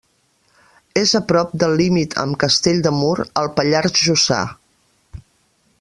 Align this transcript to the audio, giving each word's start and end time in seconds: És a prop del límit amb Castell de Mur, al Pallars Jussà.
És 1.01 1.11
a 1.19 1.21
prop 1.31 1.51
del 1.63 1.75
límit 1.81 2.15
amb 2.23 2.39
Castell 2.45 2.81
de 2.87 2.93
Mur, 3.03 3.13
al 3.43 3.53
Pallars 3.61 4.03
Jussà. 4.07 4.41